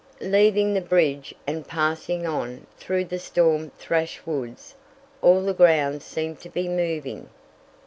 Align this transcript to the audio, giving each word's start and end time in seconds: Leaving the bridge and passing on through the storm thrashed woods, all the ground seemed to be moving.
Leaving 0.23 0.73
the 0.73 0.81
bridge 0.81 1.35
and 1.45 1.67
passing 1.67 2.25
on 2.25 2.65
through 2.79 3.05
the 3.05 3.19
storm 3.19 3.69
thrashed 3.77 4.25
woods, 4.25 4.73
all 5.21 5.43
the 5.43 5.53
ground 5.53 6.01
seemed 6.01 6.39
to 6.39 6.49
be 6.49 6.67
moving. 6.67 7.29